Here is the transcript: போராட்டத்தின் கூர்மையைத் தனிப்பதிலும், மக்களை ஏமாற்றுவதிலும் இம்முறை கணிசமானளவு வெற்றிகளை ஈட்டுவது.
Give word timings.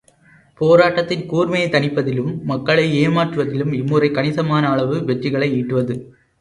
போராட்டத்தின் 0.61 1.29
கூர்மையைத் 1.29 1.73
தனிப்பதிலும், 1.73 2.41
மக்களை 2.43 3.07
ஏமாற்றுவதிலும் 3.07 3.73
இம்முறை 3.73 4.09
கணிசமானளவு 4.09 4.99
வெற்றிகளை 5.07 5.49
ஈட்டுவது. 5.53 5.95